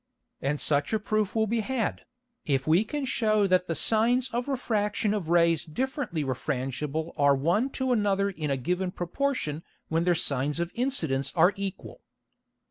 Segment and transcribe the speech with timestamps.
[0.41, 2.05] And such a Proof will be had,
[2.43, 7.69] if we can shew that the Sines of Refraction of Rays differently refrangible are one
[7.73, 12.01] to another in a given Proportion when their Sines of Incidence are equal.